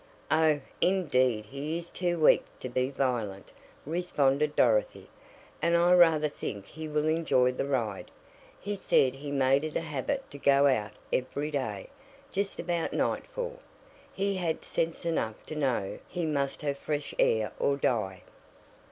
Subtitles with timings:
[0.31, 3.51] "Oh, indeed he is too weak to be violent,"
[3.85, 5.07] responded Dorothy.
[5.61, 8.09] "And I rather think he will enjoy the ride.
[8.59, 11.89] He said he made it a habit to go out every day,
[12.31, 13.59] just about nightfall.
[14.11, 18.23] He had sense enough to know he must have fresh air or die."